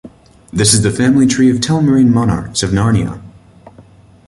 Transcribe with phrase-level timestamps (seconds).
[0.51, 3.21] This is the family tree of Telmarine monarchs of Narnia.